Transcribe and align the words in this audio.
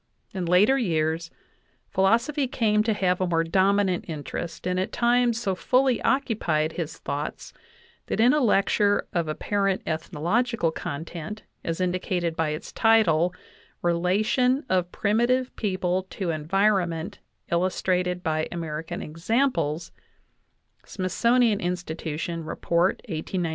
In 0.33 0.47
later 0.47 0.79
years 0.79 1.29
philosophy 1.91 2.47
came 2.47 2.81
to 2.81 2.93
have 2.93 3.21
a 3.21 3.27
more 3.27 3.43
dominant 3.43 4.05
interest, 4.07 4.65
and 4.65 4.79
at 4.79 4.91
times 4.91 5.39
so 5.39 5.53
fully 5.53 6.01
occupied 6.01 6.71
his 6.71 6.97
thoughts 6.97 7.53
that 8.07 8.19
in 8.19 8.33
a 8.33 8.39
lecture 8.41 9.05
of 9.13 9.27
apparent 9.27 9.83
ethnological 9.85 10.71
content, 10.71 11.43
as 11.63 11.79
indicated 11.79 12.35
by 12.35 12.49
its 12.49 12.71
title, 12.71 13.31
"Relation 13.83 14.63
of 14.69 14.91
primitive 14.91 15.55
people 15.55 16.07
to 16.09 16.31
environ 16.31 16.89
ment, 16.89 17.19
illustrated 17.51 18.23
by 18.23 18.47
American 18.51 19.03
examples" 19.03 19.91
(Smithsonian 20.83 21.59
Insti 21.59 21.95
tution, 21.95 22.43
Report 22.43 22.95
1895, 23.07 23.39
pp. 23.43 23.49